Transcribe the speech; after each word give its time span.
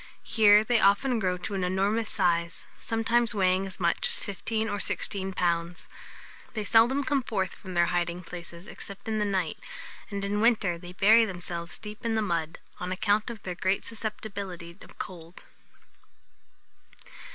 Here 0.23 0.63
they 0.63 0.79
often 0.79 1.19
grow 1.19 1.37
to 1.37 1.53
an 1.53 1.63
enormous 1.63 2.09
size, 2.09 2.65
sometimes 2.79 3.35
weighing 3.35 3.67
as 3.67 3.79
much 3.79 4.07
as 4.07 4.23
fifteen 4.23 4.67
or 4.67 4.79
sixteen 4.79 5.31
pounds. 5.31 5.87
They 6.55 6.63
seldom 6.63 7.03
come 7.03 7.21
forth 7.21 7.53
from 7.53 7.75
their 7.75 7.85
hiding 7.85 8.23
places 8.23 8.65
except 8.65 9.07
in 9.07 9.19
the 9.19 9.25
night; 9.25 9.59
and, 10.09 10.25
in 10.25 10.41
winter, 10.41 10.79
bury 10.79 11.23
themselves 11.25 11.77
deep 11.77 12.03
in 12.03 12.15
the 12.15 12.23
mud, 12.23 12.57
on 12.79 12.91
account 12.91 13.29
of 13.29 13.43
their 13.43 13.53
great 13.53 13.85
susceptibility 13.85 14.75
of 14.81 14.97
cold. 14.97 15.43